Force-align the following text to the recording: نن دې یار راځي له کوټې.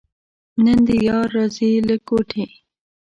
نن 0.63 0.79
دې 0.87 0.95
یار 1.07 1.25
راځي 1.35 1.71
له 1.87 1.95
کوټې. 2.07 2.45